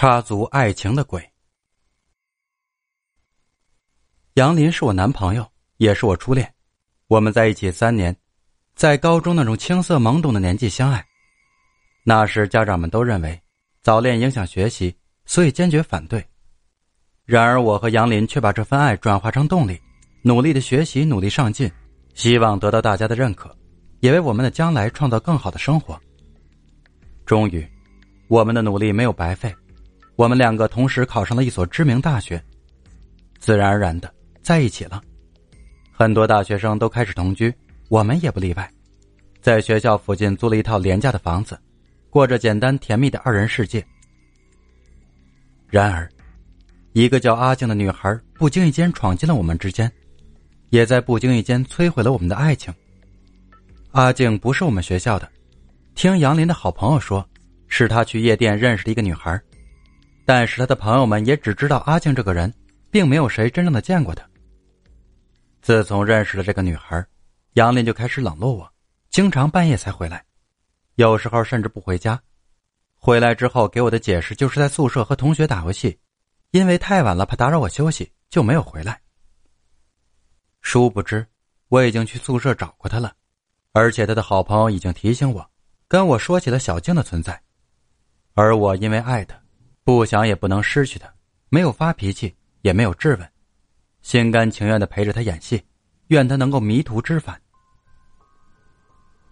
[0.00, 1.20] 插足爱情的鬼。
[4.34, 5.44] 杨林是我男朋友，
[5.78, 6.54] 也是我初恋。
[7.08, 8.16] 我们在一起三年，
[8.76, 11.04] 在高中那种青涩懵懂的年纪相爱。
[12.04, 13.42] 那时家长们都认为
[13.82, 14.96] 早恋影响学习，
[15.26, 16.24] 所以坚决反对。
[17.24, 19.82] 然而我和杨林却把这份爱转化成动力，
[20.22, 21.68] 努力的学习，努力上进，
[22.14, 23.52] 希望得到大家的认可，
[23.98, 26.00] 也为我们的将来创造更好的生活。
[27.26, 27.68] 终于，
[28.28, 29.52] 我们的努力没有白费。
[30.18, 32.42] 我们两个同时考上了一所知名大学，
[33.38, 35.00] 自然而然的在一起了。
[35.92, 37.54] 很多大学生都开始同居，
[37.88, 38.68] 我们也不例外，
[39.40, 41.56] 在学校附近租了一套廉价的房子，
[42.10, 43.86] 过着简单甜蜜的二人世界。
[45.68, 46.10] 然而，
[46.94, 49.88] 一个叫阿静的女孩不经意间闯进了我们之间，
[50.70, 52.74] 也在不经意间摧毁了我们的爱情。
[53.92, 55.30] 阿静不是我们学校的，
[55.94, 57.24] 听杨林的好朋友说，
[57.68, 59.40] 是他去夜店认识的一个女孩。
[60.28, 62.52] 但是他的朋友们也只知道阿静这个人，
[62.90, 64.28] 并没有谁真正的见过他。
[65.62, 67.02] 自从认识了这个女孩，
[67.54, 68.70] 杨林就开始冷落我，
[69.08, 70.22] 经常半夜才回来，
[70.96, 72.20] 有时候甚至不回家。
[72.98, 75.98] 回来之后给我的解释就是在宿舍和同学打游戏，
[76.50, 79.00] 因为太晚了怕打扰我休息，就没有回来。
[80.60, 81.26] 殊不知
[81.68, 83.14] 我已经去宿舍找过他了，
[83.72, 85.50] 而且他的好朋友已经提醒我，
[85.88, 87.40] 跟我说起了小静的存在，
[88.34, 89.34] 而我因为爱他。
[89.88, 91.10] 不想也不能失去他，
[91.48, 93.26] 没有发脾气，也没有质问，
[94.02, 95.64] 心甘情愿的陪着他演戏，
[96.08, 97.40] 愿他能够迷途知返。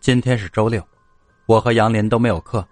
[0.00, 0.84] 今天是周六，
[1.46, 2.66] 我和杨林都没有课，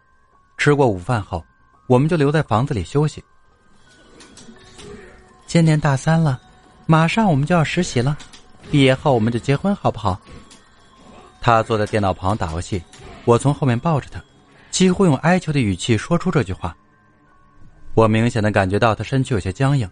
[0.56, 1.44] 吃过午饭后，
[1.86, 3.22] 我们就留在房子里休息。
[5.46, 6.40] 今年大三了，
[6.84, 8.18] 马上我们就要实习了，
[8.72, 10.20] 毕业后我们就结婚，好不好？
[11.40, 12.82] 他坐在电脑旁打游戏，
[13.24, 14.20] 我从后面抱着他，
[14.72, 16.76] 几乎用哀求的语气说出这句话。
[17.98, 19.90] 我明显的感觉到他身躯有些僵硬，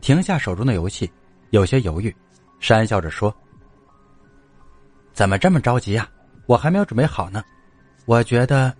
[0.00, 1.08] 停下手中的游戏，
[1.50, 2.12] 有些犹豫，
[2.60, 3.32] 讪笑着说
[5.14, 6.08] ：“怎么这么着急呀？
[6.46, 7.44] 我还没有准备好呢。
[8.06, 8.74] 我觉得……”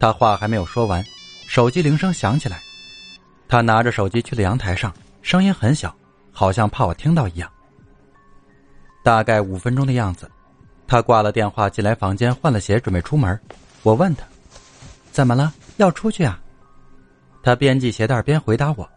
[0.00, 1.04] 他话还没有说完，
[1.46, 2.58] 手机铃声响起来。
[3.46, 4.90] 他拿着手机去了阳台上，
[5.20, 5.94] 声音很小，
[6.32, 7.52] 好像怕我听到一样。
[9.02, 10.26] 大概五分钟的样子，
[10.86, 13.38] 他挂了电话，进来房间换了鞋，准备出门。
[13.82, 14.24] 我问他
[15.12, 15.52] ：“怎么了？
[15.76, 16.40] 要出去啊？”
[17.42, 18.88] 他边系鞋带边回答我：“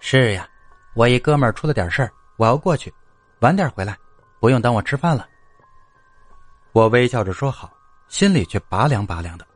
[0.00, 0.48] 是呀，
[0.94, 2.92] 我一哥们儿出了点事儿，我要过去，
[3.40, 3.96] 晚点回来，
[4.40, 5.26] 不用等我吃饭了。”
[6.72, 7.72] 我微笑着说好，
[8.08, 9.46] 心里却拔凉拔凉的。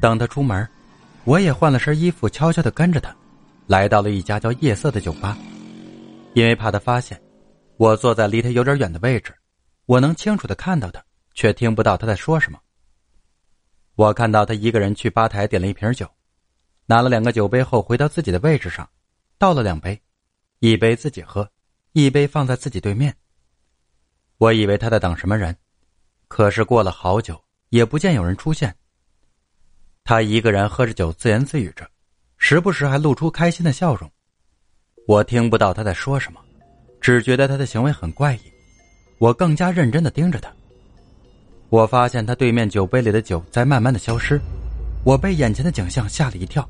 [0.00, 0.66] 等他出门，
[1.24, 3.14] 我也换了身衣服，悄悄的跟着他，
[3.66, 5.36] 来到了一家叫夜色的酒吧。
[6.34, 7.20] 因为怕他发现，
[7.76, 9.34] 我坐在离他有点远的位置，
[9.86, 11.02] 我能清楚的看到他，
[11.34, 12.58] 却听不到他在说什么。
[13.96, 16.08] 我看到他一个人去吧台点了一瓶酒。
[16.90, 18.90] 拿了两个酒杯后，回到自己的位置上，
[19.38, 19.96] 倒了两杯，
[20.58, 21.48] 一杯自己喝，
[21.92, 23.14] 一杯放在自己对面。
[24.38, 25.56] 我以为他在等什么人，
[26.26, 28.74] 可是过了好久也不见有人出现。
[30.02, 31.88] 他一个人喝着酒，自言自语着，
[32.38, 34.10] 时不时还露出开心的笑容。
[35.06, 36.40] 我听不到他在说什么，
[37.00, 38.40] 只觉得他的行为很怪异。
[39.20, 40.52] 我更加认真的盯着他。
[41.68, 44.40] 我发现他对面酒杯里的酒在慢慢的消失，
[45.04, 46.68] 我被眼前的景象吓了一跳。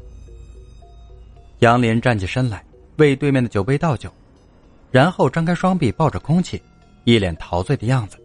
[1.61, 2.65] 杨林站起身来，
[2.97, 4.11] 为对面的酒杯倒酒，
[4.91, 6.61] 然后张开双臂抱着空气，
[7.05, 8.19] 一脸陶醉的样子。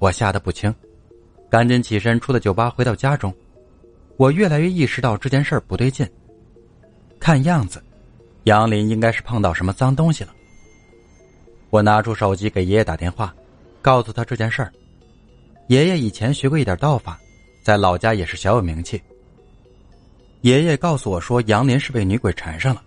[0.00, 0.74] 我吓得不轻，
[1.48, 3.32] 赶紧起身出了酒吧，回到家中。
[4.16, 6.04] 我越来越意识到这件事不对劲。
[7.20, 7.80] 看样子，
[8.44, 10.34] 杨林应该是碰到什么脏东西了。
[11.70, 13.32] 我拿出手机给爷爷打电话，
[13.80, 14.72] 告诉他这件事儿。
[15.68, 17.16] 爷爷以前学过一点道法，
[17.62, 19.00] 在老家也是小有名气。
[20.44, 22.82] 爷爷告诉我说，杨林是被女鬼缠上了，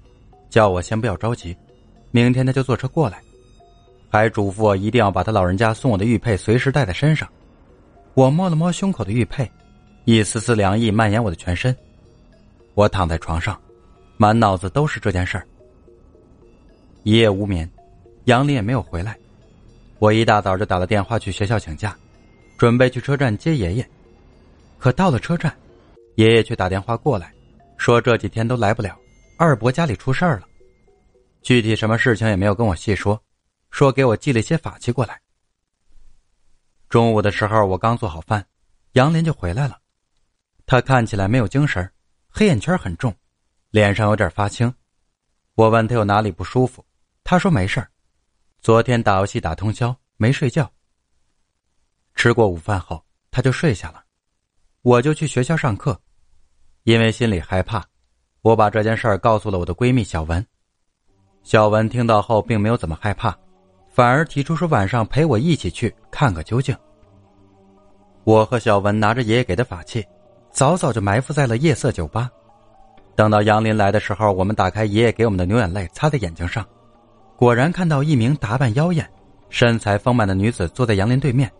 [0.47, 1.57] 叫我先不要着急，
[2.11, 3.19] 明天他就坐车过来，
[4.11, 7.27] 还嘱咐我一定要把他老人家送我的玉佩随时带在身上。
[8.13, 9.51] 我摸了摸胸口的玉佩，
[10.05, 11.75] 一丝丝凉意蔓延我的全身。
[12.75, 13.59] 我躺在床上，
[14.17, 15.47] 满脑子都是这件事儿。
[17.01, 17.67] 一夜无眠，
[18.25, 19.17] 杨林也没有回来。
[19.97, 21.97] 我一大早就打了电话去学校请假，
[22.55, 23.89] 准备去车站接爷爷，
[24.77, 25.51] 可到了车站，
[26.17, 27.33] 爷爷却打电话过来。
[27.77, 28.99] 说这几天都来不了，
[29.37, 30.47] 二伯家里出事儿了，
[31.41, 33.21] 具体什么事情也没有跟我细说，
[33.69, 35.21] 说给我寄了一些法器过来。
[36.89, 38.45] 中午的时候我刚做好饭，
[38.93, 39.79] 杨林就回来了，
[40.65, 41.89] 他看起来没有精神，
[42.29, 43.15] 黑眼圈很重，
[43.69, 44.73] 脸上有点发青。
[45.53, 46.85] 我问他有哪里不舒服，
[47.23, 47.89] 他说没事儿，
[48.61, 50.69] 昨天打游戏打通宵没睡觉。
[52.15, 54.03] 吃过午饭后他就睡下了，
[54.81, 55.99] 我就去学校上课。
[56.87, 57.83] 因为心里害怕，
[58.41, 60.45] 我把这件事儿告诉了我的闺蜜小文。
[61.43, 63.35] 小文听到后并没有怎么害怕，
[63.89, 66.73] 反而提出说晚上陪我一起去看个究竟。
[68.23, 70.01] 我和小文拿着爷爷给的法器，
[70.49, 72.31] 早早就埋伏在了夜色酒吧。
[73.17, 76.65] 等到杨林来的时候，我们打开爷爷给我们的牛眼泪，擦在眼睛上，
[77.35, 79.05] 果然看到一名打扮妖艳、
[79.49, 81.51] 身材丰满的女子坐在杨林对面，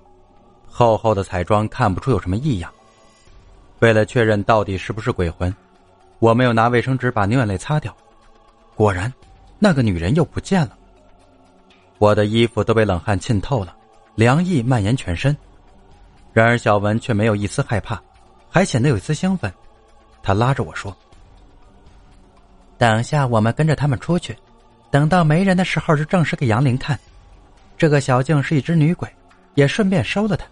[0.65, 2.73] 厚厚的彩妆看不出有什么异样。
[3.79, 5.53] 为了确认到底是不是鬼魂，
[6.19, 7.95] 我没有拿卫生纸把牛眼泪擦掉。
[8.75, 9.12] 果然，
[9.59, 10.77] 那个女人又不见了。
[12.00, 13.75] 我的衣服都被冷汗浸透了，
[14.15, 15.35] 凉意蔓延全身。
[16.33, 18.01] 然而小文却没有一丝害怕，
[18.50, 19.51] 还显得有一丝兴奋。
[20.21, 20.95] 他拉着我说
[22.77, 24.35] ：“等下我们跟着他们出去，
[24.91, 27.00] 等到没人的时候就证实给杨林看，
[27.77, 29.07] 这个小静是一只女鬼，
[29.56, 30.45] 也顺便收了她。”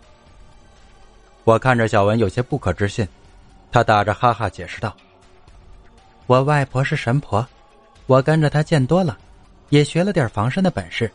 [1.46, 3.08] 我看着小文有些不可置信，
[3.72, 4.92] 他打着哈哈解释道
[6.26, 7.48] ：“我外婆是神婆，
[8.08, 9.16] 我跟着她见多了，
[9.70, 11.10] 也学了点防身的本事。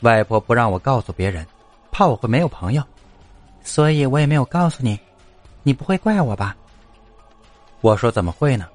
[0.00, 1.46] 外婆不让我告诉别人，
[1.90, 2.82] 怕我会没有朋友，
[3.62, 4.98] 所以我也没有告诉你。
[5.62, 6.56] 你不会怪我吧？”
[7.82, 8.66] 我说：“怎么会呢？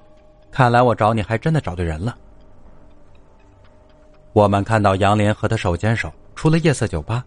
[0.52, 2.16] 看来我找你还真的找对人了。”
[4.32, 7.26] 我们看到杨林和他手牵手出了夜色酒吧，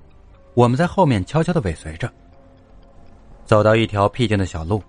[0.55, 2.09] 我们在后面悄悄的尾随着。
[3.51, 4.81] 走到一条僻静的小路，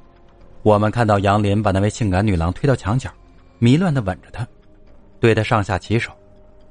[0.61, 3.09] 我们看到杨林把那位性感女郎推到墙角，
[3.57, 4.45] 迷乱的吻着她，
[5.19, 6.11] 对她上下其手，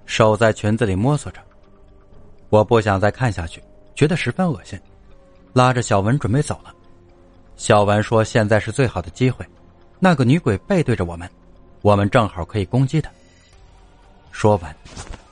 [0.06, 1.40] 手在裙子里摸索着。
[2.48, 3.60] 我不想再看下去，
[3.96, 4.78] 觉得十分恶心，
[5.52, 6.72] 拉着小文准备走了。
[7.56, 9.44] 小文说：“现在是最好的机会，
[9.98, 11.28] 那个女鬼背对着我们，
[11.82, 13.10] 我们正好可以攻击她。”
[14.31, 14.72] 说完，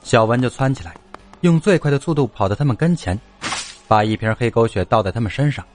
[0.03, 0.93] 小文就窜起来，
[1.39, 3.17] 用最快的速度跑到他们跟前，
[3.87, 5.65] 把一瓶黑狗血倒在他们身上。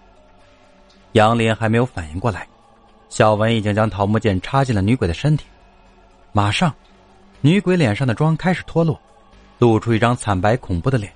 [1.15, 2.45] 杨林还没有反应过来，
[3.09, 5.47] 小文已经将桃木剑插进了女鬼的身体。
[6.33, 6.75] 马上，
[7.41, 9.01] 女鬼脸上的妆开始脱落，
[9.61, 11.13] 露出一张惨白恐怖的脸。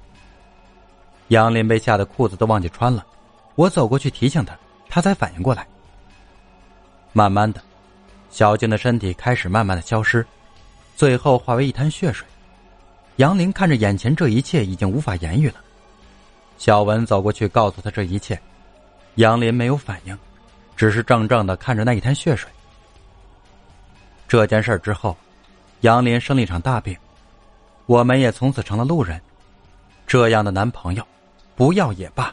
[1.28, 3.04] 杨林被吓得裤子都忘记穿了，
[3.56, 4.56] 我走过去提醒他，
[4.88, 5.66] 他才反应过来。
[7.12, 7.60] 慢慢的，
[8.30, 10.24] 小静的身体开始慢慢的消失，
[10.94, 12.24] 最后化为一滩血水。
[13.16, 15.56] 杨林看着眼前这一切，已经无法言语了。
[16.56, 18.40] 小文走过去告诉他这一切。
[19.18, 20.16] 杨林没有反应，
[20.76, 22.48] 只是怔怔的看着那一滩血水。
[24.28, 25.16] 这件事之后，
[25.80, 26.96] 杨林生了一场大病，
[27.86, 29.20] 我们也从此成了路人。
[30.06, 31.04] 这样的男朋友，
[31.56, 32.32] 不要也罢。